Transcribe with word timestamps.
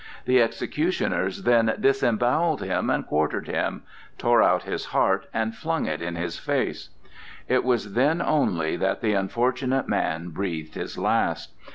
The 0.25 0.41
executioners 0.41 1.43
then 1.43 1.75
disembowelled 1.79 2.63
and 2.63 3.05
quartered 3.05 3.45
him; 3.45 3.83
tore 4.17 4.41
out 4.41 4.63
his 4.63 4.85
heart 4.85 5.27
and 5.31 5.53
flung 5.55 5.85
it 5.85 6.01
in 6.01 6.15
his 6.15 6.39
face. 6.39 6.89
It 7.47 7.63
was 7.63 7.93
then 7.93 8.19
only 8.19 8.75
that 8.77 9.01
the 9.01 9.13
unfortunate 9.13 9.87
man 9.87 10.29
breathed 10.29 10.73
his 10.73 10.97
last. 10.97 11.53